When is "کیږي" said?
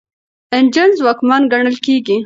1.85-2.17